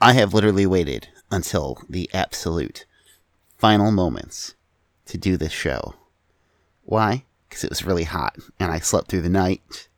[0.00, 2.86] I have literally waited until the absolute
[3.56, 4.54] final moments
[5.06, 5.94] to do this show.
[6.84, 7.24] Why?
[7.48, 9.88] Because it was really hot and I slept through the night.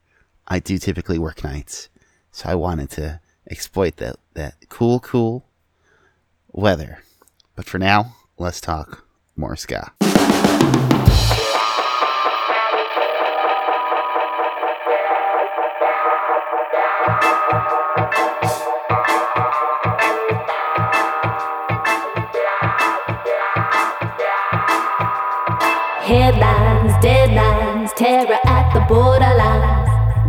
[0.48, 1.90] I do typically work nights,
[2.32, 5.44] so I wanted to exploit that, that cool, cool
[6.51, 7.03] weather.
[7.55, 9.05] But for now, let's talk
[9.37, 9.93] more ska.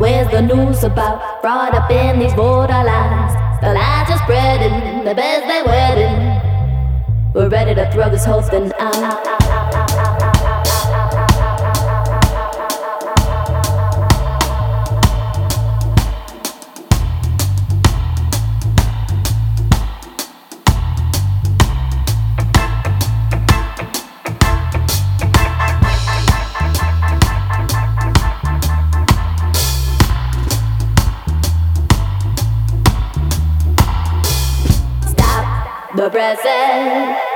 [0.02, 1.44] Where's the news about?
[1.44, 3.62] Brought up in these borderlines.
[3.62, 7.34] The lies are spreading, the best they're wedding.
[7.36, 9.51] We're ready to throw this whole thing out.
[36.12, 37.31] Present.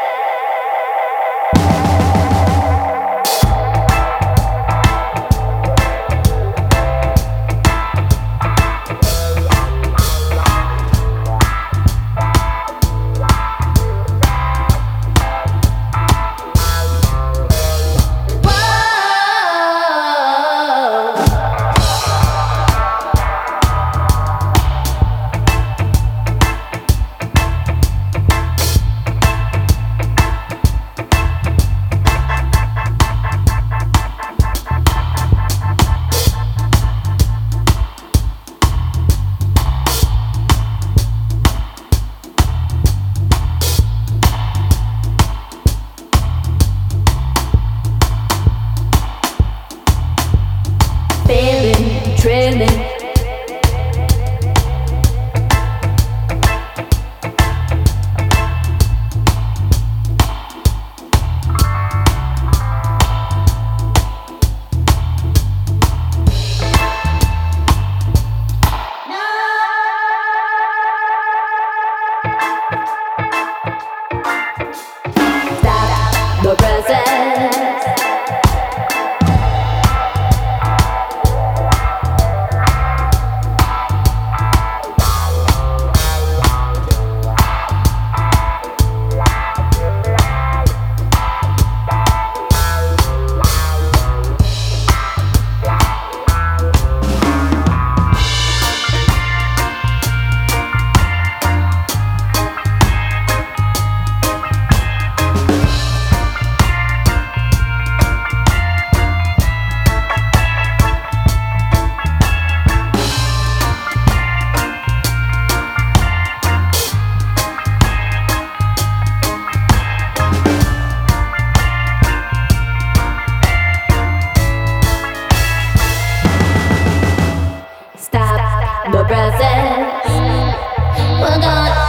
[130.08, 131.84] We're gonna.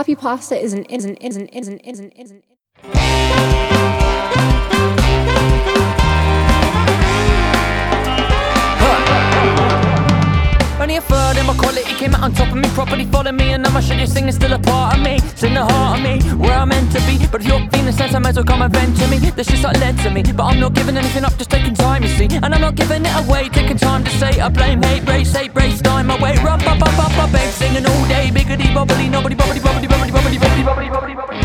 [0.00, 2.42] Copy pasta is an is an is an is an is an is an
[10.90, 13.04] Only a third of my quality came out on top of me Properly.
[13.04, 15.18] Follow me and show you sing is still a part of me.
[15.22, 17.24] It's in the heart of me, where I'm meant to be.
[17.30, 19.18] But if you're feeling sense I might as well come and vent to me.
[19.30, 22.02] This just like led to me But I'm not giving anything up, just taking time
[22.02, 22.26] you see.
[22.42, 24.82] And I'm not giving it away, taking time to say I blame.
[24.82, 26.34] Hate, race, hate, race, time my way.
[26.42, 28.32] Rub, up, up, up, up, babe, singing all day.
[28.34, 31.38] Biggity, bobbly, nobody, bobbly, bobbly, bobbly, bobbly, bobbly, bobbly, bobbly, bobbly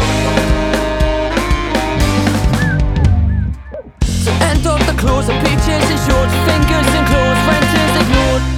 [4.02, 8.55] So end of the claws and peaches and shorts Fingers and claws, renters ignored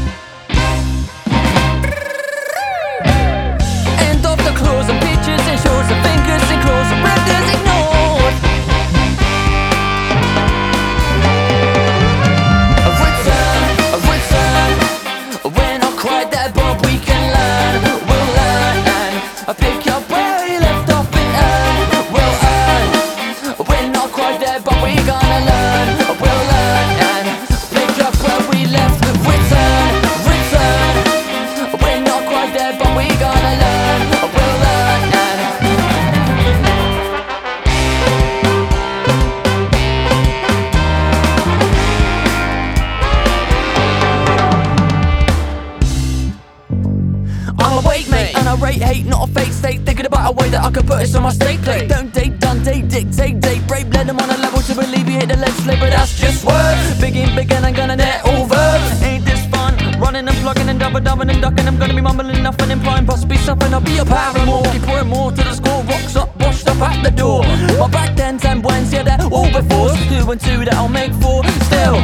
[48.06, 49.81] I'm mate, and I rate hate, not a fake state.
[49.81, 51.89] Thinking about a way that I could put this on my state plate.
[51.89, 55.37] Don't date, done, date, dictate, date, brave, blend them on a level to alleviate the
[55.37, 57.01] legislate, but that's just words.
[57.01, 59.01] Big in, big, and I'm gonna net verbs.
[59.01, 59.73] Ain't this fun?
[59.99, 61.68] Running and plugging and double dubbing and ducking.
[61.68, 63.73] I'm gonna be mumbling and implying possibly something.
[63.73, 64.63] I'll be a paramour.
[64.71, 65.81] Keep pouring more to the score.
[65.83, 67.42] Rocks up, washed up at the door.
[67.80, 69.89] My back tens and whens, yeah, they're all before.
[70.09, 71.44] Two and two, that'll make four.
[71.66, 71.95] Still,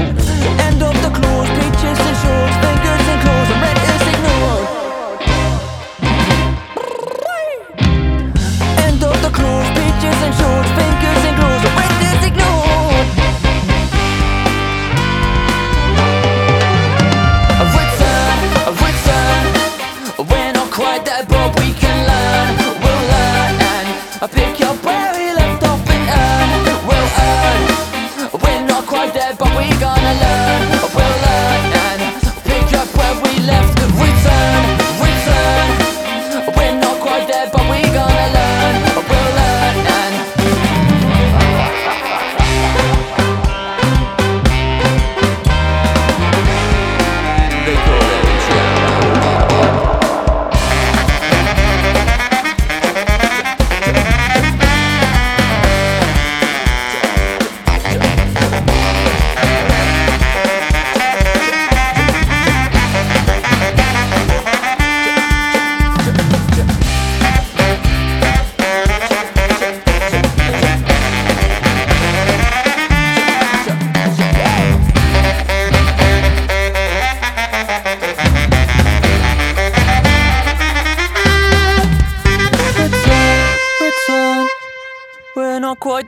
[0.68, 3.93] end of the clause, peaches and shorts, fingers and claws, and red
[20.74, 22.50] quite there, but we can learn.
[22.82, 23.54] We'll learn
[24.22, 24.83] and pick up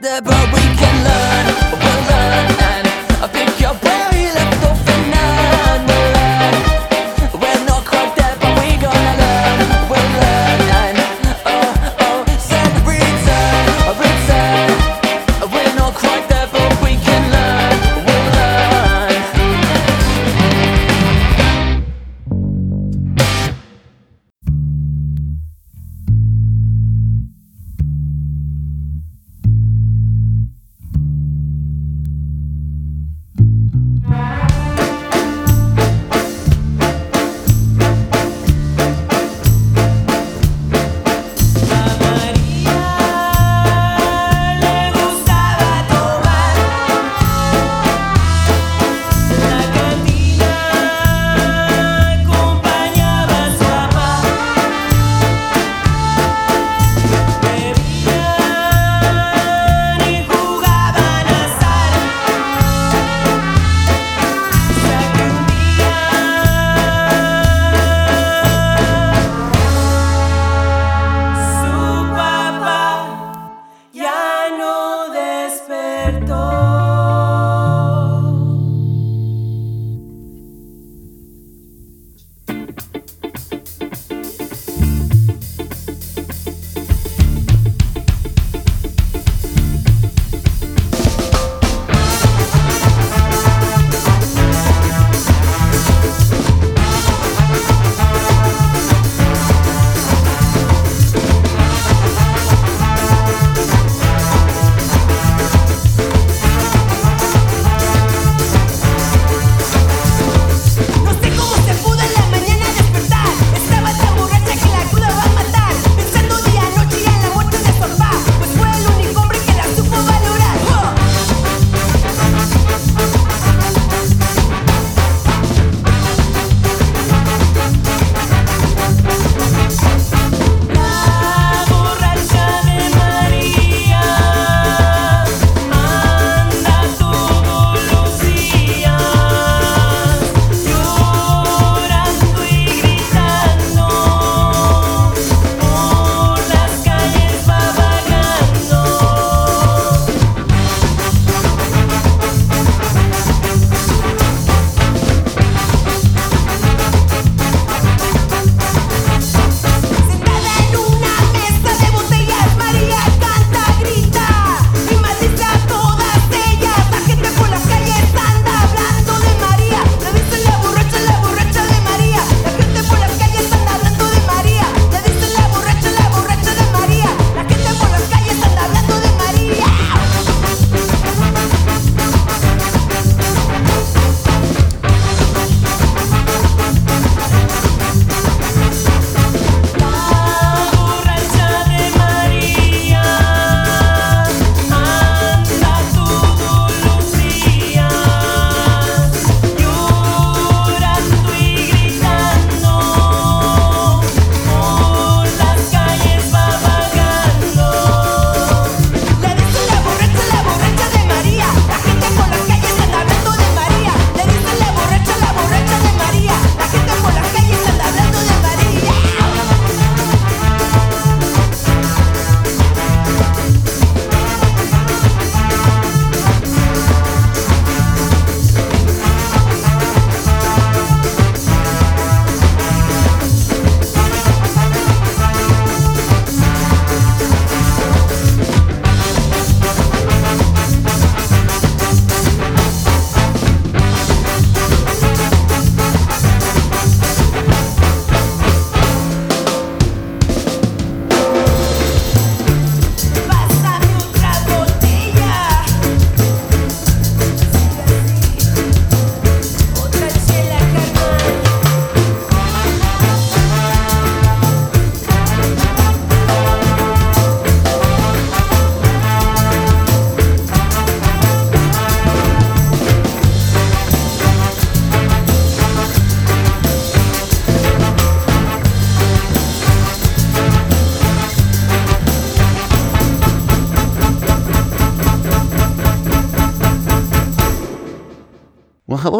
[0.05, 0.34] the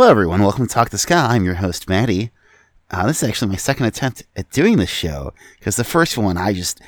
[0.05, 0.43] hello everyone.
[0.43, 1.15] Welcome to Talk to Ska.
[1.15, 2.29] I'm your host, Maddie.
[2.91, 6.37] Uh, this is actually my second attempt at doing this show because the first one
[6.37, 6.79] I just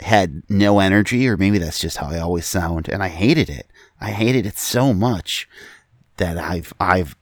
[0.00, 3.68] had no energy, or maybe that's just how I always sound, and I hated it.
[4.00, 5.48] I hated it so much
[6.16, 7.14] that I've I've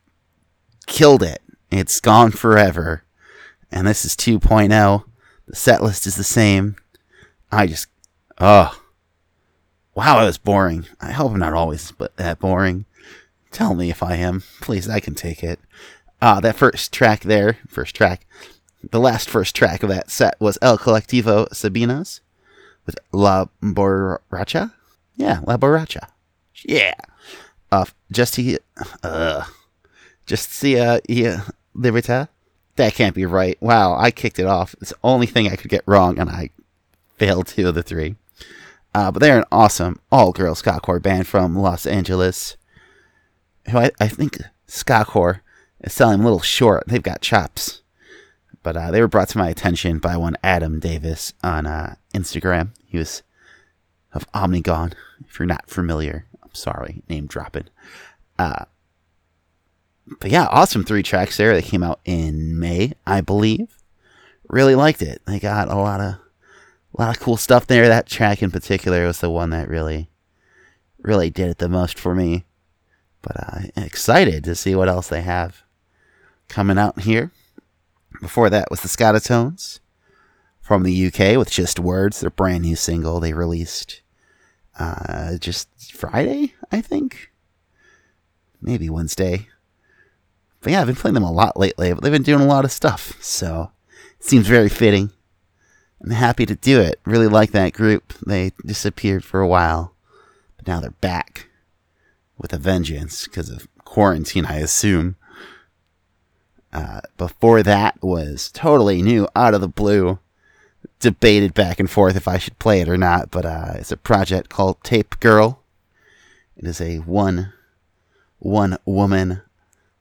[0.86, 1.42] killed it.
[1.70, 3.04] It's gone forever.
[3.70, 5.04] And this is 2.0.
[5.48, 6.76] The set list is the same.
[7.50, 7.88] I just
[8.40, 8.80] oh
[9.94, 10.86] wow, it was boring.
[10.98, 12.86] I hope I'm not always but that boring.
[13.52, 14.42] Tell me if I am.
[14.60, 15.60] Please, I can take it.
[16.20, 18.26] Uh, that first track there, first track,
[18.90, 22.20] the last first track of that set was El Colectivo Sabinas
[22.86, 24.72] with La Borracha.
[25.16, 26.08] Yeah, La Borracha.
[26.64, 26.94] Yeah.
[27.70, 28.58] Uh, just he,
[29.02, 29.44] uh,
[30.26, 31.42] just see, uh, yeah,
[31.74, 32.28] Libertad.
[32.76, 33.60] That can't be right.
[33.60, 34.74] Wow, I kicked it off.
[34.80, 36.50] It's the only thing I could get wrong, and I
[37.18, 38.16] failed two of the three.
[38.94, 42.56] Uh, but they're an awesome all-girl ska core band from Los Angeles
[43.70, 44.38] who I, I think
[44.68, 45.40] Skacore
[45.80, 46.84] is selling a little short.
[46.86, 47.82] They've got chops.
[48.62, 52.70] But uh, they were brought to my attention by one Adam Davis on uh, Instagram.
[52.86, 53.22] He was
[54.12, 54.92] of Omnigone.
[55.26, 57.68] If you're not familiar, I'm sorry, name dropping.
[58.38, 58.66] Uh,
[60.20, 61.54] but yeah, awesome three tracks there.
[61.54, 63.78] They came out in May, I believe.
[64.48, 65.22] Really liked it.
[65.26, 66.14] They got a lot of
[66.94, 67.88] a lot of cool stuff there.
[67.88, 70.10] That track in particular was the one that really,
[70.98, 72.44] really did it the most for me.
[73.22, 75.62] But uh, excited to see what else they have
[76.48, 77.30] coming out here.
[78.20, 79.80] Before that was the Scatatones
[80.60, 84.02] from the UK with Just Words, their brand new single they released
[84.78, 87.30] uh, just Friday, I think.
[88.60, 89.48] Maybe Wednesday.
[90.60, 92.64] But yeah, I've been playing them a lot lately, but they've been doing a lot
[92.64, 93.72] of stuff, so
[94.18, 95.10] it seems very fitting.
[96.00, 97.00] I'm happy to do it.
[97.04, 98.12] Really like that group.
[98.26, 99.94] They disappeared for a while,
[100.56, 101.48] but now they're back
[102.42, 105.16] with a vengeance because of quarantine, I assume.
[106.72, 110.18] Uh, before that was totally new, out of the blue.
[110.98, 113.96] Debated back and forth if I should play it or not, but uh, it's a
[113.96, 115.62] project called Tape Girl.
[116.56, 117.52] It is a one
[118.38, 119.42] one woman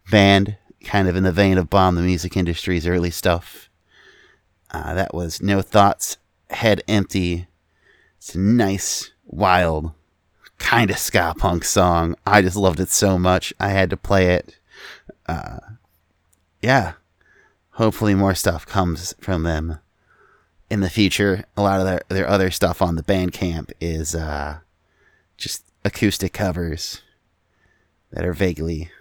[0.09, 3.69] band, kind of in the vein of Bomb the Music Industry's early stuff.
[4.69, 6.17] Uh, that was No Thoughts,
[6.49, 7.47] Head Empty.
[8.17, 9.93] It's a nice, wild,
[10.61, 12.15] kind of ska punk song.
[12.25, 13.53] I just loved it so much.
[13.59, 14.57] I had to play it.
[15.27, 15.59] Uh,
[16.61, 16.93] yeah.
[17.71, 19.79] Hopefully more stuff comes from them
[20.69, 21.45] in the future.
[21.57, 24.59] A lot of their, their other stuff on the Bandcamp is uh,
[25.37, 27.01] just acoustic covers
[28.11, 28.91] that are vaguely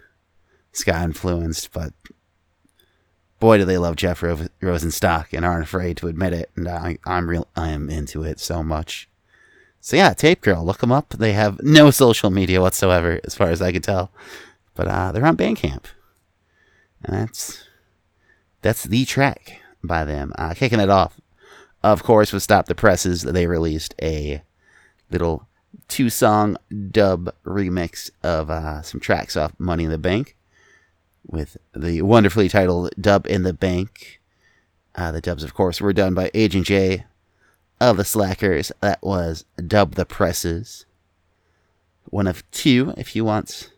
[0.72, 1.92] ska influenced, but
[3.38, 6.50] boy, do they love Jeff Ro- Rosenstock and aren't afraid to admit it.
[6.56, 9.09] And I, I'm real, I am into it so much.
[9.80, 11.10] So yeah, Tape Girl, look them up.
[11.10, 14.12] They have no social media whatsoever, as far as I can tell,
[14.74, 15.84] but uh, they're on Bandcamp,
[17.02, 17.64] and that's
[18.60, 20.34] that's the track by them.
[20.36, 21.18] Uh, kicking it off,
[21.82, 23.22] of course, with Stop the Presses.
[23.22, 24.42] They released a
[25.10, 25.48] little
[25.88, 26.58] two-song
[26.90, 30.36] dub remix of uh, some tracks off Money in the Bank,
[31.26, 34.20] with the wonderfully titled "Dub in the Bank."
[34.94, 37.04] Uh, the dubs, of course, were done by Agent Jay
[37.80, 38.70] of the Slackers.
[38.80, 40.84] That was Dub the Presses.
[42.04, 42.92] One of two.
[42.96, 43.72] If you want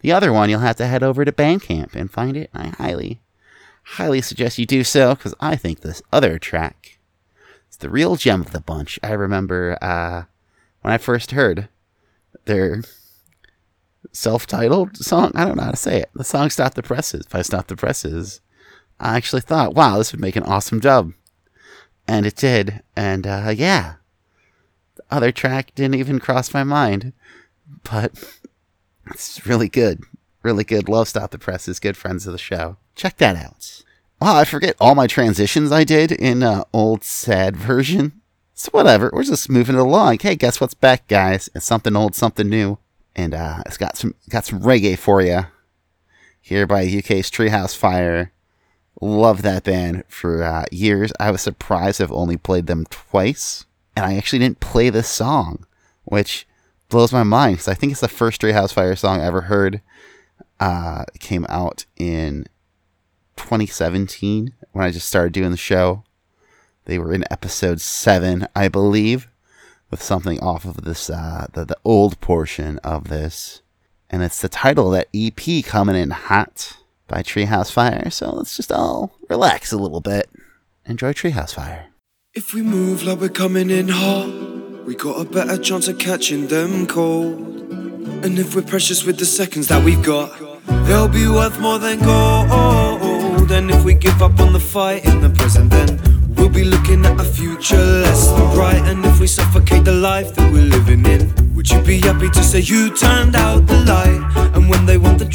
[0.00, 2.50] the other one, you'll have to head over to Bandcamp and find it.
[2.54, 3.20] I highly,
[3.82, 6.98] highly suggest you do so because I think this other track
[7.70, 8.98] is the real gem of the bunch.
[9.02, 10.24] I remember uh,
[10.82, 11.68] when I first heard
[12.44, 12.82] their
[14.12, 15.32] self-titled song.
[15.34, 16.10] I don't know how to say it.
[16.14, 18.40] The song "Stop the Presses" by Stop the Presses.
[19.00, 21.12] I actually thought, wow, this would make an awesome dub
[22.08, 22.82] and it did.
[22.96, 23.94] And uh, yeah,
[24.96, 27.12] the other track didn't even cross my mind,
[27.88, 28.12] but
[29.06, 30.02] it's really good,
[30.42, 30.88] really good.
[30.88, 32.78] Love Stop the Presses, good friends of the show.
[32.96, 33.84] Check that out.
[34.20, 38.20] Wow, I forget all my transitions I did in uh, old sad version.
[38.54, 40.18] So whatever, we're just moving along.
[40.20, 41.48] Hey, guess what's back, guys?
[41.54, 42.78] It's something old, something new,
[43.14, 45.42] and uh, it's got some got some reggae for you.
[46.40, 48.32] Here by UK's Treehouse Fire.
[49.00, 51.12] Love that band for uh, years.
[51.20, 53.64] I was surprised I've only played them twice,
[53.96, 55.66] and I actually didn't play this song,
[56.04, 56.46] which
[56.88, 59.42] blows my mind because I think it's the first Stray Treehouse Fire song I ever
[59.42, 59.82] heard.
[60.58, 62.46] Uh, it came out in
[63.36, 66.02] 2017 when I just started doing the show.
[66.86, 69.28] They were in episode seven, I believe,
[69.90, 73.62] with something off of this uh, the the old portion of this,
[74.10, 76.78] and it's the title of that EP coming in hot
[77.08, 78.10] by Treehouse Fire.
[78.10, 80.30] So let's just all relax a little bit.
[80.86, 81.86] Enjoy Treehouse Fire.
[82.34, 84.28] If we move like we're coming in hot,
[84.86, 87.38] we got a better chance of catching them cold.
[88.24, 90.38] And if we're precious with the seconds that we've got,
[90.86, 93.50] they'll be worth more than gold.
[93.50, 95.98] And if we give up on the fight in the present, then
[96.36, 98.82] we'll be looking at a future less than bright.
[98.84, 102.44] And if we suffocate the life that we're living in, would you be happy to
[102.44, 104.37] say you turned out the light?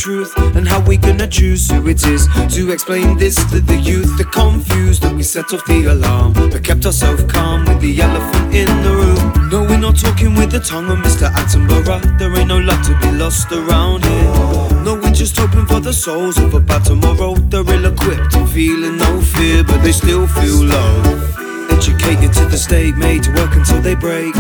[0.03, 4.17] Truth, and how we gonna choose who it is to explain this to the youth?
[4.17, 8.53] They're confused that we set off the alarm, but kept ourselves calm with the elephant
[8.53, 9.49] in the room.
[9.49, 11.31] No, we're not talking with the tongue of Mr.
[11.39, 12.19] Attenborough.
[12.19, 14.83] There ain't no love to be lost around here.
[14.83, 17.35] No, we're just hoping for the souls of a tomorrow.
[17.35, 21.71] They're ill equipped and feeling no fear, but they still feel love.
[21.71, 24.33] Educated to the state, made to work until they break,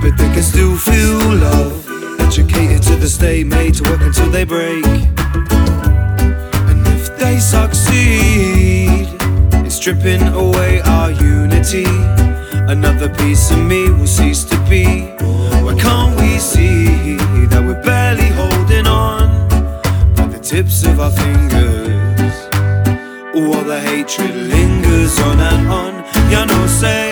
[0.00, 1.89] but they can still feel love.
[2.20, 4.84] Educated to the state, made to work until they break.
[6.70, 9.08] And if they succeed
[9.52, 11.86] in stripping away our unity,
[12.70, 15.10] another piece of me will cease to be.
[15.64, 19.48] Why can't we see that we're barely holding on
[20.14, 22.36] by the tips of our fingers?
[23.34, 25.94] While the hatred lingers on and on,
[26.30, 27.09] you know, say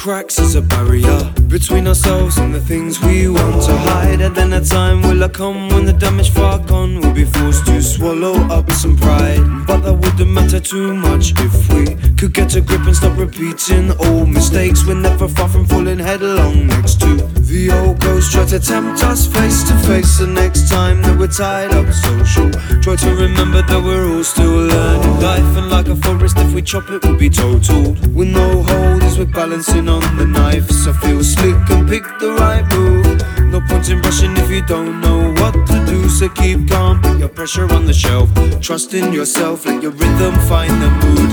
[0.00, 4.50] cracks as a barrier between ourselves and the things we want to hide, and then
[4.54, 8.70] a time will come when the damage far gone will be forced to swallow up
[8.70, 9.44] some pride.
[9.66, 13.92] But that wouldn't matter too much if we could get a grip and stop repeating
[14.06, 14.86] old mistakes.
[14.86, 18.32] We're never far from falling headlong next to the old ghost.
[18.32, 22.50] Try to tempt us face to face the next time that we're tied up social.
[22.80, 26.62] Try to remember that we're all still learning life, and like a forest, if we
[26.62, 27.98] chop it, we'll be totaled.
[28.14, 30.70] With no hold we're balancing on the knife.
[30.70, 33.20] So feel slick and pick the right move.
[33.52, 36.08] No point in rushing if you don't know what to do.
[36.08, 38.30] So keep calm, put your pressure on the shelf.
[38.62, 41.30] Trust in yourself, let your rhythm find the mood.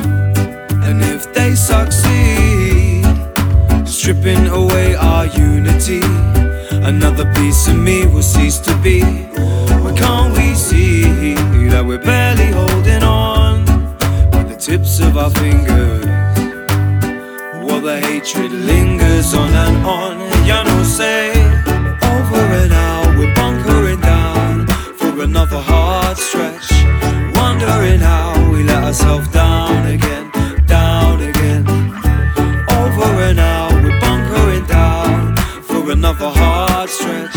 [0.84, 2.66] And if they succeed,
[3.97, 5.99] stripping away our unity,
[6.86, 9.01] another piece of me will cease to be.
[9.01, 11.33] Why can't we see
[11.71, 13.65] that we're barely holding on
[14.29, 16.05] by the tips of our fingers?
[17.65, 21.31] While the hatred lingers on and on, you know, say
[22.13, 24.67] over and out, we're bunkering down
[24.99, 26.69] for another hard stretch.
[27.36, 30.26] Wondering how we let ourselves down again,
[35.97, 37.36] another hard stretch.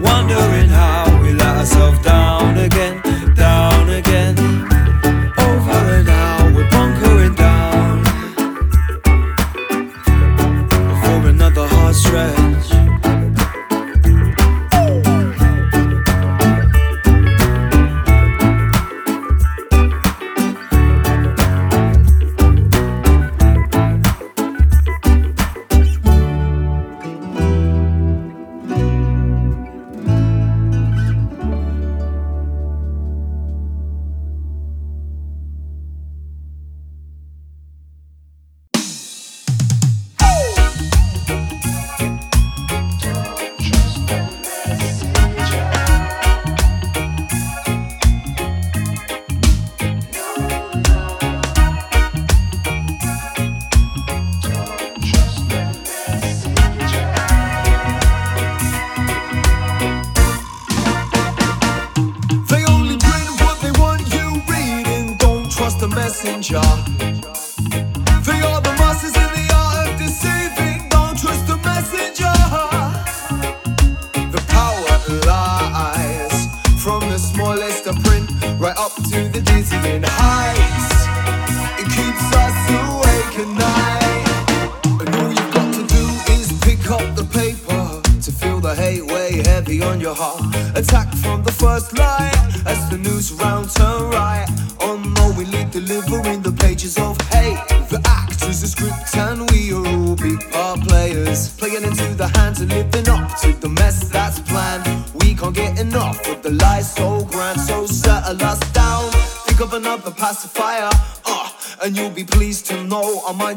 [0.00, 2.29] Wondering how we let ourselves down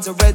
[0.06, 0.33] are ready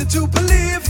[0.00, 0.82] something to believe.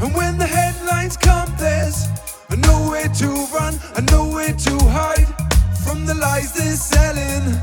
[0.00, 2.08] And when the headlines come, there's
[2.56, 5.28] nowhere to run, and nowhere to hide
[5.84, 7.60] from the lies they're selling.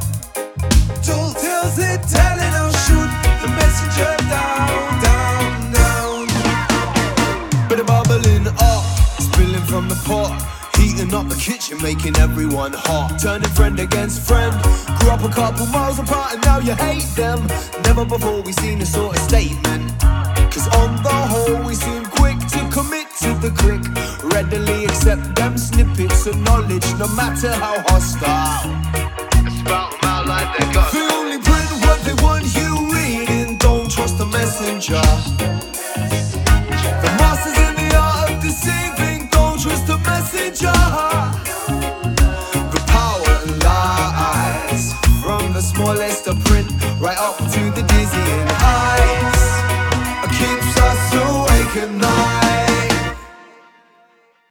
[1.04, 6.28] Tall tales they're telling, I'll shoot the messenger down, down, down.
[7.70, 8.84] Bit of bubbling up,
[9.20, 10.34] spilling from the pot.
[10.78, 13.18] Heating up the kitchen, making everyone hot.
[13.20, 14.54] Turning friend against friend.
[15.00, 17.48] Grew up a couple miles apart and now you hate them.
[17.84, 19.17] Never before we seen this sort of
[26.68, 28.62] knowledge, no matter how hostile.
[29.60, 30.92] Spout 'em out like they got.
[30.92, 33.58] They only print what they want you reading.
[33.58, 35.02] Don't trust the messenger.
[37.04, 39.28] The masters in the art of deceiving.
[39.32, 40.78] Don't trust the messenger.
[42.74, 43.36] The power
[43.68, 49.46] lies from the smallest of print right up to the dizzying heights.
[50.38, 53.16] Keeps us awake at night.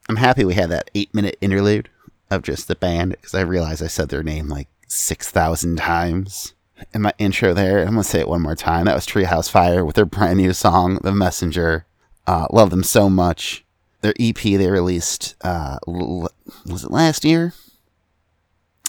[0.08, 1.88] I'm happy we had that eight minute interlude
[2.30, 6.54] of just the band because I realized I said their name like 6,000 times
[6.92, 7.80] in my intro there.
[7.80, 8.86] I'm going to say it one more time.
[8.86, 11.86] That was Treehouse Fire with their brand new song, The Messenger.
[12.26, 13.64] Uh, love them so much.
[14.02, 16.30] Their EP they released, uh, l-
[16.66, 17.54] was it last year?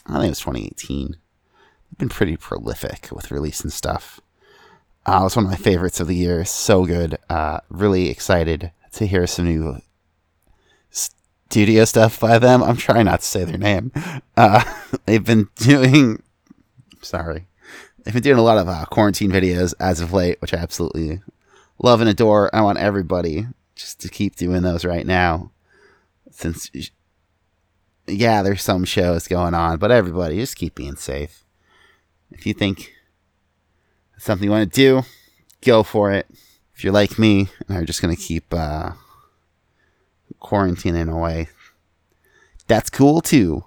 [0.06, 1.08] I think it was 2018.
[1.12, 4.19] They've been pretty prolific with releasing stuff.
[5.06, 6.43] Uh, it was one of my favorites of the year.
[6.43, 7.17] So good.
[7.30, 9.82] Uh, really excited to hear some new
[11.50, 12.62] studio stuff by them.
[12.62, 13.92] I'm trying not to say their name.
[14.36, 14.64] Uh,
[15.06, 16.22] they've been doing.
[17.02, 17.48] Sorry,
[18.04, 21.22] they've been doing a lot of uh, quarantine videos as of late, which I absolutely
[21.82, 22.54] love and adore.
[22.54, 25.52] I want everybody just to keep doing those right now,
[26.32, 26.70] since
[28.08, 31.44] yeah, there's some shows going on, but everybody just keep being safe.
[32.32, 32.94] If you think
[34.18, 35.08] something you want to do,
[35.62, 36.28] go for it.
[36.76, 38.92] If you're like me and are just gonna keep uh,
[40.41, 41.50] quarantining away,
[42.67, 43.65] that's cool too.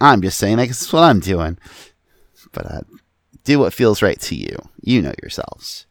[0.00, 1.58] I'm just saying that's what I'm doing.
[2.52, 2.80] But uh,
[3.44, 4.56] do what feels right to you.
[4.80, 5.86] You know yourselves.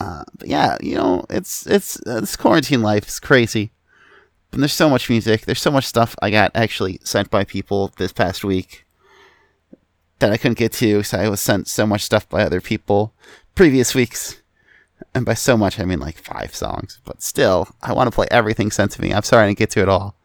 [0.00, 3.72] Uh, but yeah, you know, it's it's uh, this quarantine life is crazy.
[4.52, 5.42] And there's so much music.
[5.42, 8.84] There's so much stuff I got actually sent by people this past week
[10.18, 11.02] that I couldn't get to.
[11.02, 13.12] So I was sent so much stuff by other people
[13.54, 14.39] previous weeks.
[15.14, 17.00] And by so much, I mean like five songs.
[17.04, 19.12] But still, I want to play everything sent to me.
[19.12, 20.16] I'm sorry I didn't get to it all.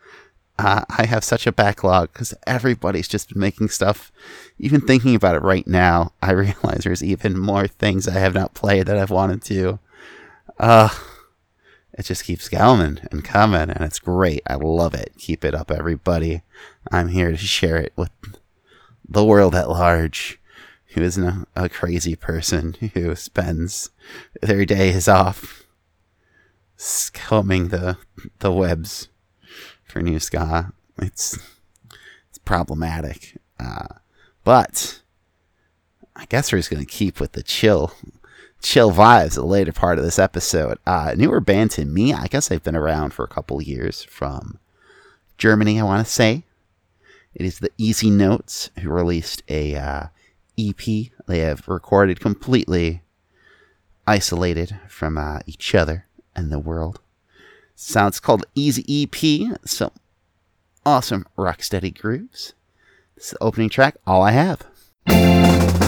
[0.58, 4.12] Uh, I have such a backlog because everybody's just been making stuff.
[4.58, 8.54] Even thinking about it right now, I realize there's even more things I have not
[8.54, 9.80] played that I've wanted to.
[10.58, 10.90] Uh,
[11.98, 14.42] it just keeps coming and coming, and it's great.
[14.48, 15.14] I love it.
[15.18, 16.42] Keep it up, everybody.
[16.92, 18.12] I'm here to share it with
[19.08, 20.40] the world at large,
[20.96, 23.92] who isn't a, a crazy person who spends
[24.42, 25.66] their days off
[27.14, 27.98] combing the
[28.40, 29.10] the webs
[29.84, 30.74] for new ska.
[30.98, 31.38] It's
[32.30, 33.88] it's problematic, uh,
[34.44, 35.02] but
[36.16, 37.94] I guess we're just gonna keep with the chill
[38.62, 40.80] chill vibes the later part of this episode.
[40.86, 44.60] Uh, newer band to me, I guess they've been around for a couple years from
[45.38, 46.44] Germany, I want to say.
[47.34, 50.08] It is the Easy Notes who released a uh,
[50.58, 51.12] EP.
[51.28, 53.02] They have recorded completely
[54.08, 57.00] isolated from uh, each other and the world.
[57.76, 59.58] Sounds called Easy EP.
[59.66, 59.92] Some
[60.86, 62.54] awesome rocksteady grooves.
[63.16, 65.85] This is the opening track, All I Have.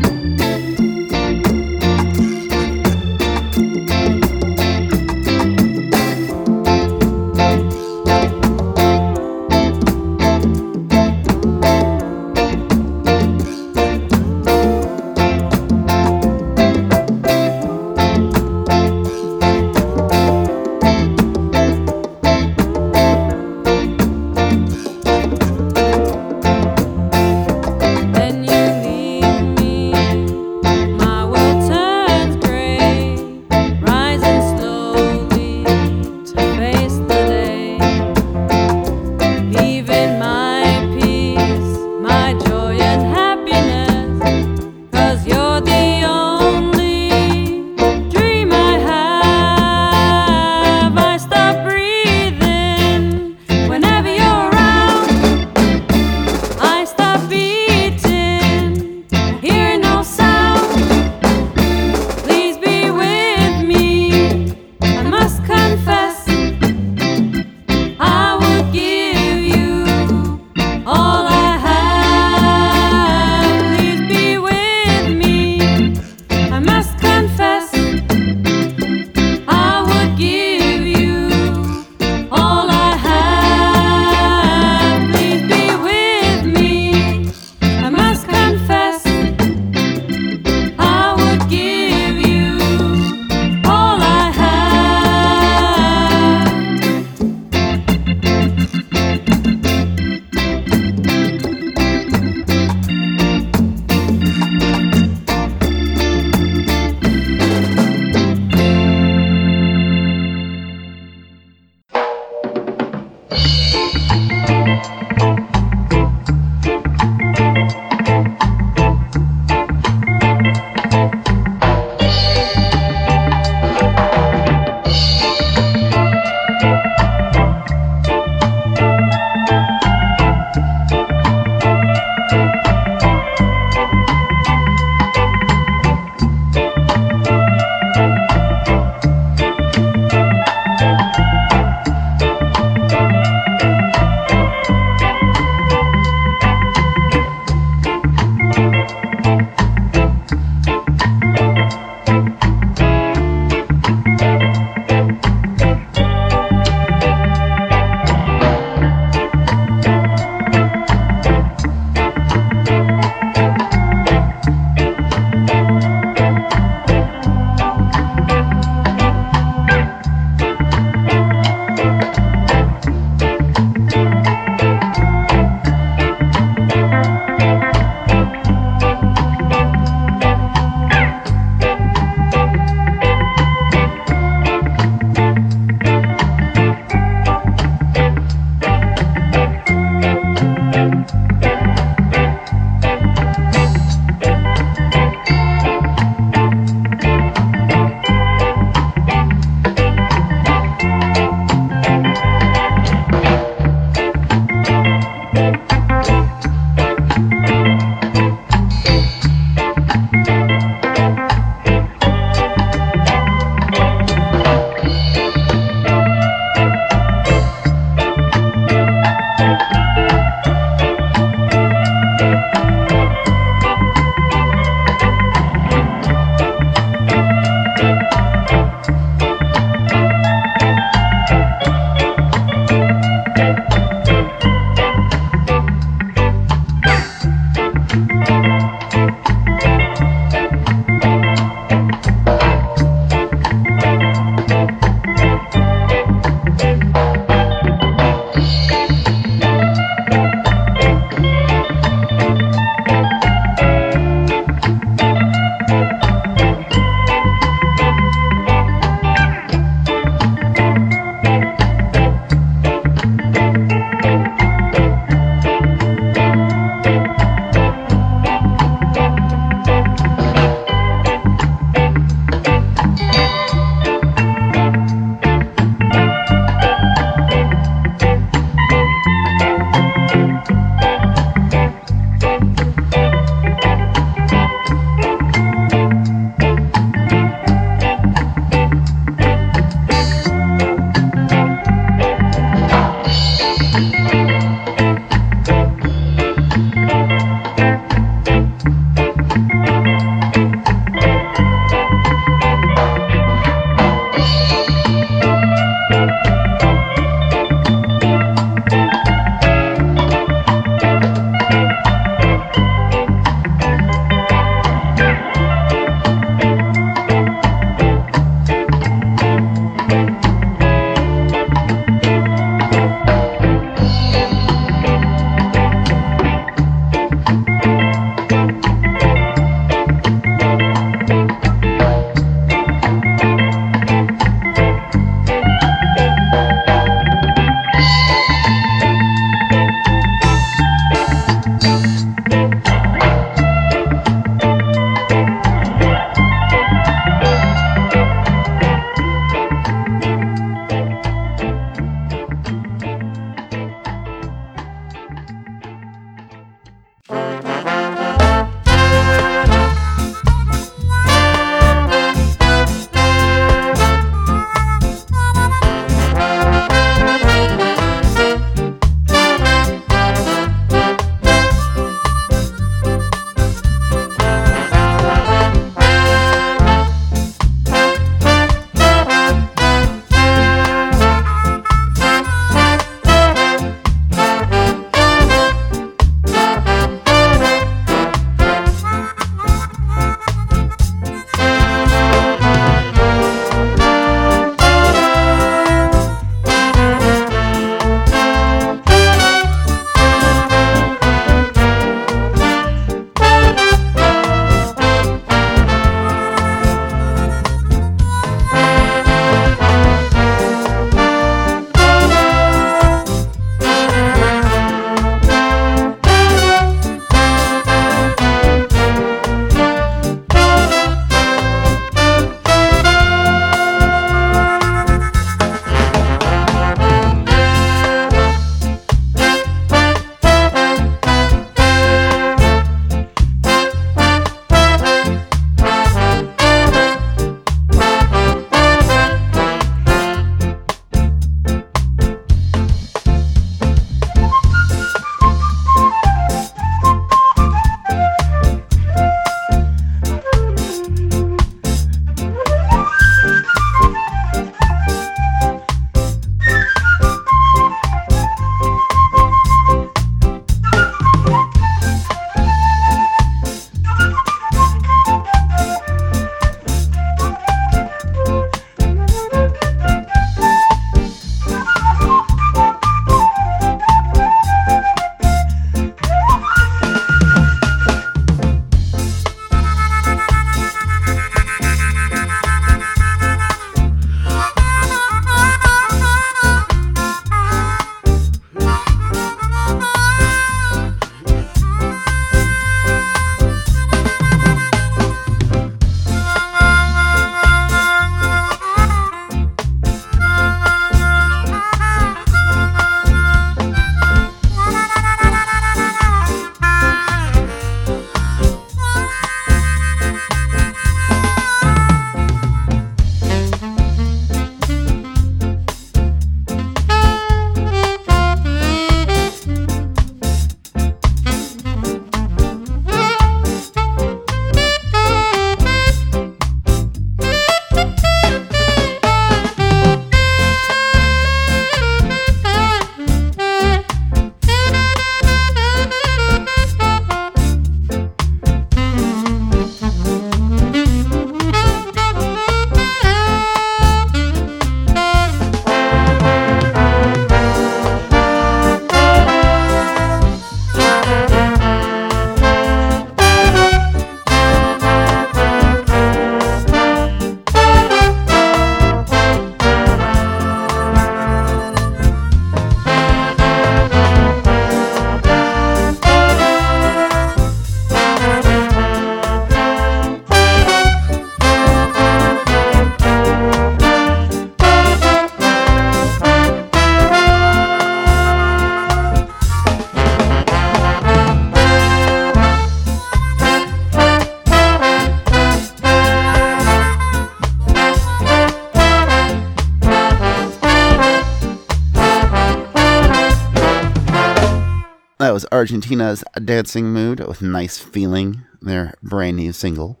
[595.62, 600.00] Argentina's Dancing Mood with Nice Feeling, their brand new single.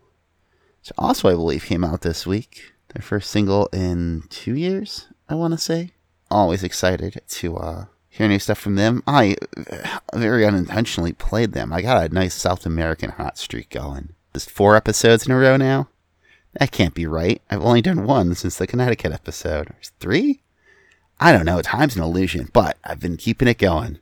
[0.80, 2.72] Which also, I believe, came out this week.
[2.92, 5.92] Their first single in two years, I want to say.
[6.32, 9.04] Always excited to uh, hear new stuff from them.
[9.06, 9.36] I
[9.70, 11.72] uh, very unintentionally played them.
[11.72, 14.14] I got a nice South American hot streak going.
[14.34, 15.88] Just four episodes in a row now?
[16.54, 17.40] That can't be right.
[17.48, 19.68] I've only done one since the Connecticut episode.
[19.68, 20.42] There's three?
[21.20, 21.62] I don't know.
[21.62, 24.00] Time's an illusion, but I've been keeping it going.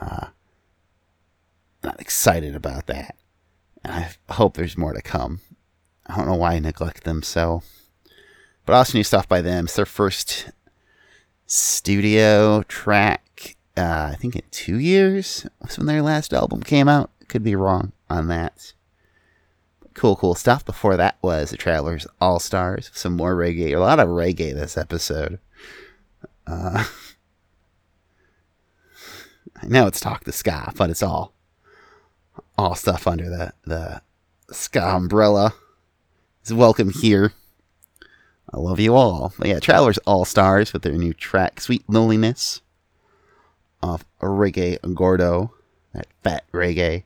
[0.00, 0.28] Uh,
[1.84, 3.16] I'm excited about that.
[3.84, 5.40] And I hope there's more to come.
[6.06, 7.62] I don't know why I neglect them so.
[8.64, 9.64] But also new stuff by them.
[9.64, 10.50] It's their first
[11.46, 17.10] studio track, uh, I think in two years was when their last album came out.
[17.28, 18.72] Could be wrong on that.
[19.94, 20.64] Cool, cool stuff.
[20.64, 22.90] Before that was the Travelers All Stars.
[22.94, 23.74] Some more reggae.
[23.74, 25.38] A lot of reggae this episode.
[26.46, 26.84] Uh,
[29.62, 31.32] I know it's Talk the Ska, but it's all
[32.58, 34.02] all stuff under the the
[34.50, 35.54] Ska umbrella.
[36.44, 37.32] Is welcome here.
[38.52, 39.32] I love you all.
[39.38, 42.60] But yeah, Travelers All Stars with their new track "Sweet Loneliness"
[43.80, 45.54] off Reggae Gordo,
[45.94, 47.04] that fat reggae,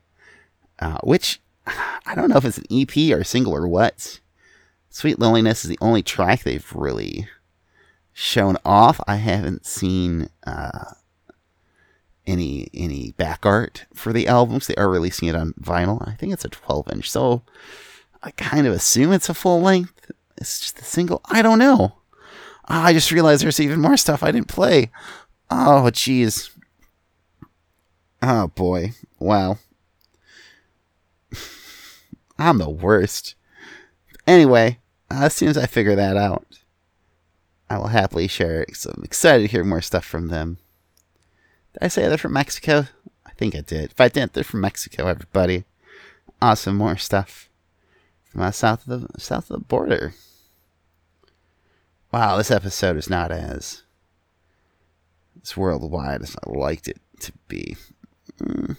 [0.79, 4.21] uh, which I don't know if it's an EP or single or what.
[4.89, 7.29] Sweet Loneliness is the only track they've really
[8.15, 8.99] shown off.
[9.07, 10.95] I haven't seen uh,
[12.27, 14.67] any any back art for the albums.
[14.67, 16.07] They are releasing it on vinyl.
[16.07, 17.43] I think it's a 12 inch, so
[18.23, 20.11] I kind of assume it's a full length.
[20.37, 21.21] It's just a single.
[21.27, 21.97] I don't know.
[22.69, 24.91] Ah, I just realized there's even more stuff I didn't play.
[25.51, 26.51] Oh, jeez.
[28.23, 28.93] Oh boy.
[29.19, 29.59] Wow.
[32.39, 33.35] I'm the worst.
[34.27, 36.45] Anyway, uh, as soon as I figure that out,
[37.71, 38.77] I will happily share it.
[38.77, 40.59] So I'm excited to hear more stuff from them.
[41.77, 42.87] Did I say they're from Mexico?
[43.27, 43.91] I think I did.
[43.91, 45.65] If I didn't, they're from Mexico, everybody.
[46.41, 47.51] Awesome, more stuff
[48.25, 50.15] from uh, south of the south of the border.
[52.11, 53.83] Wow, this episode is not as
[55.43, 57.77] as worldwide as I liked it to be.
[58.41, 58.79] Mm,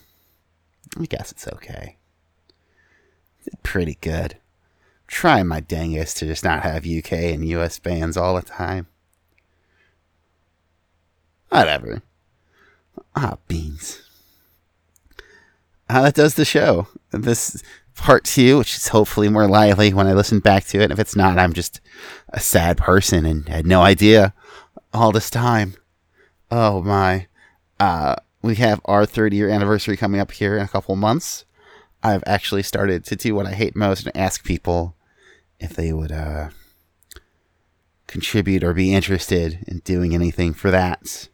[0.99, 1.97] I guess it's okay.
[3.45, 4.37] It's pretty good.
[5.05, 8.87] trying my dangest to just not have UK and US bands all the time.
[11.49, 12.01] Whatever.
[13.19, 13.99] Ah, beans.
[15.89, 16.87] Uh, that does the show.
[17.09, 17.63] This
[17.95, 20.83] part two, which is hopefully more lively when I listen back to it.
[20.83, 21.81] And if it's not, I'm just
[22.29, 24.35] a sad person and had no idea
[24.93, 25.73] all this time.
[26.51, 27.25] Oh my.
[27.79, 31.43] Uh, we have our 30 year anniversary coming up here in a couple months.
[32.03, 34.95] I've actually started to do what I hate most and ask people
[35.59, 36.49] if they would uh,
[38.05, 41.29] contribute or be interested in doing anything for that.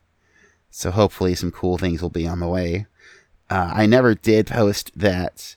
[0.75, 2.87] So hopefully some cool things will be on the way.
[3.47, 5.55] Uh, I never did post that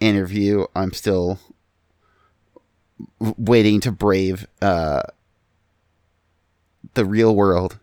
[0.00, 0.66] interview.
[0.76, 1.38] I'm still
[3.18, 5.00] waiting to brave uh,
[6.92, 7.78] the real world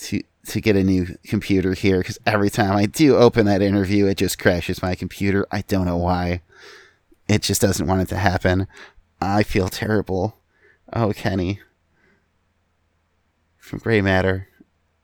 [0.00, 4.06] to to get a new computer here because every time I do open that interview,
[4.06, 5.46] it just crashes my computer.
[5.52, 6.40] I don't know why.
[7.28, 8.66] It just doesn't want it to happen.
[9.20, 10.38] I feel terrible.
[10.90, 11.60] Oh, Kenny
[13.58, 14.48] from Gray Matter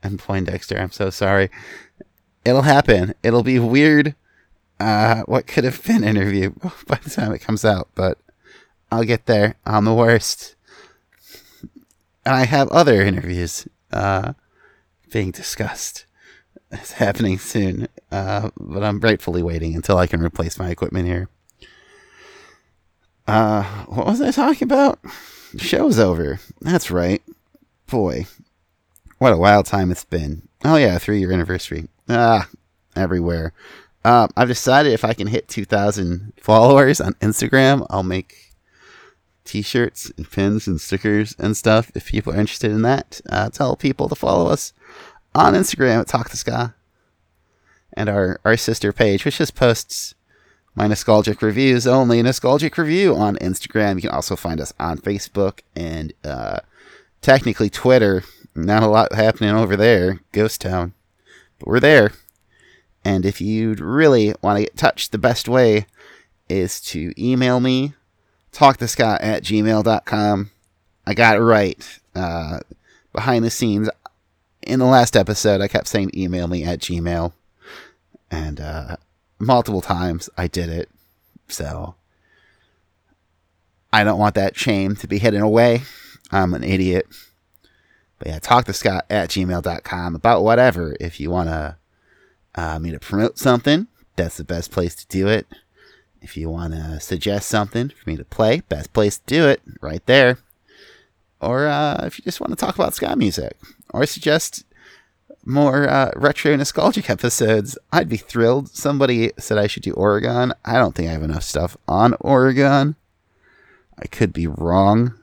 [0.03, 0.79] and Poindexter.
[0.79, 1.51] I'm so sorry.
[2.45, 3.15] It'll happen.
[3.23, 4.15] It'll be weird.
[4.81, 6.51] Uh, what could have been interview
[6.87, 8.19] by the time it comes out, but
[8.91, 9.57] I'll get there.
[9.67, 10.55] I'm the worst.
[12.25, 14.35] And I have other interviews uh,
[15.11, 16.07] being discussed.
[16.71, 21.29] It's happening soon, uh, but I'm gratefully waiting until I can replace my equipment here.
[23.27, 24.99] Uh, what was I talking about?
[25.57, 26.41] Show's over.
[26.61, 27.23] That's right.
[27.87, 28.27] Boy,
[29.19, 30.49] what a wild time it's been.
[30.65, 31.89] Oh yeah, three year anniversary.
[32.09, 32.49] Ah,
[32.97, 33.53] everywhere.
[34.05, 38.55] Uh, I've decided if I can hit 2,000 followers on Instagram, I'll make
[39.45, 41.91] t-shirts and pins and stickers and stuff.
[41.95, 44.73] If people are interested in that, uh, tell people to follow us
[45.35, 46.75] on Instagram at Talk to Ska
[47.95, 50.15] and our, our sister page, which just posts
[50.75, 52.23] my nostalgic reviews only.
[52.23, 53.97] Nostalgic review on Instagram.
[53.97, 56.61] You can also find us on Facebook and uh,
[57.21, 58.23] technically Twitter.
[58.65, 60.93] Not a lot happening over there, Ghost Town,
[61.59, 62.13] but we're there.
[63.05, 65.87] And if you'd really want to get touched, the best way
[66.49, 67.95] is to email me,
[68.53, 70.51] talktheska at gmail.com.
[71.07, 72.01] I got it right.
[72.15, 72.61] Uh,
[73.13, 73.89] behind the scenes,
[74.63, 77.33] in the last episode, I kept saying email me at gmail.
[78.31, 78.97] And uh,
[79.39, 80.91] multiple times I did it.
[81.49, 81.95] So
[83.93, 85.83] I don't want that shame to be hidden away.
[86.31, 87.07] I'm an idiot.
[88.19, 90.97] But yeah, talk to Ska at gmail.com about whatever.
[91.01, 91.77] If you want to
[92.55, 95.47] uh, me to promote something, that's the best place to do it.
[96.21, 99.63] If you want to suggest something for me to play, best place to do it,
[99.81, 100.39] right there.
[101.41, 103.57] Or uh, if you just want to talk about ska music,
[103.95, 104.65] or suggest
[105.45, 108.71] more uh, retro nostalgic episodes, I'd be thrilled.
[108.71, 110.53] Somebody said I should do Oregon.
[110.65, 112.97] I don't think I have enough stuff on Oregon.
[113.97, 115.15] I could be wrong.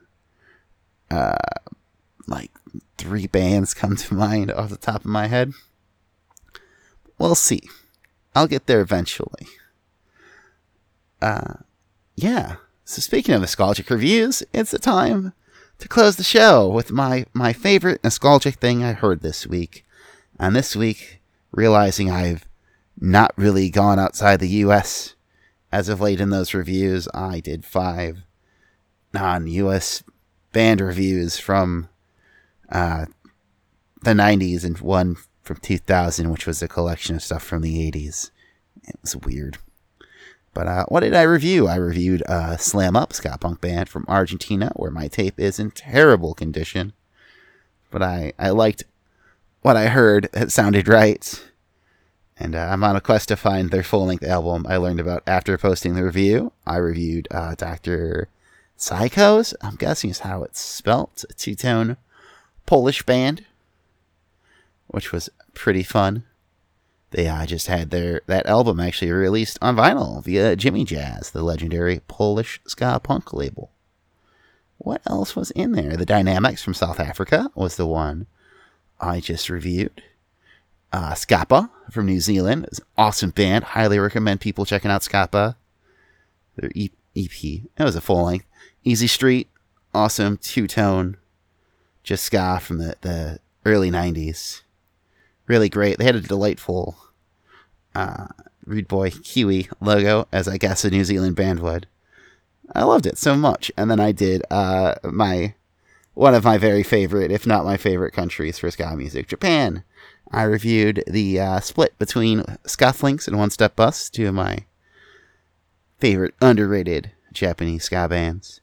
[1.12, 1.36] Uh,
[2.28, 2.52] like
[2.98, 5.54] three bands come to mind off the top of my head.
[7.18, 7.62] We'll see.
[8.36, 9.48] I'll get there eventually.
[11.22, 11.56] Uh,
[12.16, 12.58] yeah.
[12.84, 15.34] So speaking of nostalgic reviews, it's the time
[15.80, 19.86] to close the show with my my favorite nostalgic thing I heard this week.
[20.38, 21.22] And this week,
[21.52, 22.46] realizing I've
[23.00, 25.16] not really gone outside the U.S.
[25.72, 28.24] as of late in those reviews, I did five
[29.14, 30.04] non-U.S.
[30.52, 31.90] band reviews from
[32.70, 33.06] uh,
[34.02, 38.32] the 90s and one from 2000, which was a collection of stuff from the 80s.
[38.84, 39.58] It was weird.
[40.54, 41.68] But uh, what did I review?
[41.68, 45.72] I reviewed uh, Slam Up, ska punk band from Argentina, where my tape is in
[45.72, 46.94] terrible condition.
[47.92, 48.84] But I, I liked
[49.62, 50.30] what I heard.
[50.34, 51.44] It sounded right.
[52.38, 55.24] And uh, I'm on a quest to find their full length album I learned about
[55.28, 56.52] after posting the review.
[56.66, 58.30] I reviewed uh, Dr.
[58.78, 61.98] Psychos, I'm guessing is how it's spelt, two tone
[62.66, 63.46] Polish band,
[64.88, 66.24] which was pretty fun.
[67.12, 71.44] They uh, just had their that album actually released on vinyl via Jimmy Jazz, the
[71.44, 73.72] legendary Polish ska punk label.
[74.78, 75.96] What else was in there?
[75.96, 78.28] The Dynamics from South Africa was the one
[79.00, 80.04] I just reviewed.
[80.92, 83.64] Uh, Scapa from New Zealand is an awesome band.
[83.64, 85.56] Highly recommend people checking out Scapa.
[86.56, 87.64] Their EP.
[87.76, 88.46] that was a full length.
[88.84, 89.50] Easy Street,
[89.94, 91.18] awesome two tone,
[92.06, 94.62] just ska from the, the early 90s.
[95.48, 95.98] Really great.
[95.98, 96.96] They had a delightful
[97.94, 98.28] uh,
[98.66, 101.88] Rude Boy Kiwi logo, as I guess a New Zealand band would.
[102.74, 103.72] I loved it so much.
[103.76, 105.56] And then I did uh, my
[106.14, 109.84] one of my very favorite, if not my favorite countries for ska music, Japan.
[110.32, 114.60] I reviewed the uh, split between Scufflinks and One Step Bus, two of my
[116.00, 118.62] favorite underrated Japanese ska bands.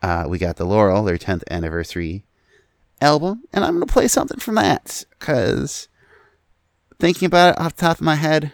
[0.00, 2.24] Uh, we got the Laurel, their 10th anniversary
[3.02, 5.88] album, and I'm going to play something from that because
[6.98, 8.52] thinking about it off the top of my head,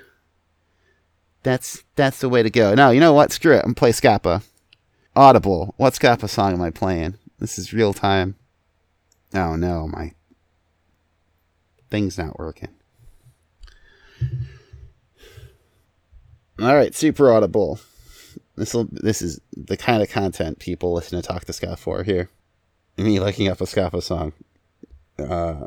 [1.43, 2.75] that's that's the way to go.
[2.75, 3.31] No, you know what?
[3.31, 3.65] Screw it.
[3.65, 4.43] I'm play Scapa.
[5.15, 5.75] Audible.
[5.77, 7.19] What Scapa song am I playing?
[7.39, 8.35] This is real time.
[9.35, 10.13] Oh no, my
[11.91, 12.71] thing's not working.
[16.61, 17.79] All right, super audible.
[18.57, 22.31] This this is the kind of content people listen to Talk to Ska for here.
[22.99, 24.33] Me looking up a Scapa song.
[25.19, 25.67] Uh,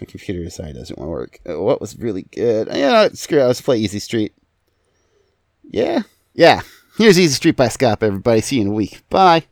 [0.00, 1.40] my computer decided it doesn't want to work.
[1.48, 2.68] Uh, what was really good?
[2.70, 3.44] Yeah, screw it.
[3.44, 4.34] Let's play Easy Street.
[5.64, 6.02] Yeah,
[6.34, 6.60] yeah.
[6.96, 8.06] Here's Easy Street by Scapa.
[8.06, 9.02] Everybody, see you in a week.
[9.08, 9.44] Bye.